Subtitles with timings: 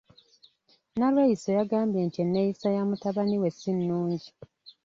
[0.97, 4.29] Nalweyiso yagambye nti enneeyisa ya mutabani we si nnungi.